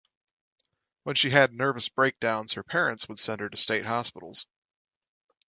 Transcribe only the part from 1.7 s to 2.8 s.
breakdowns, her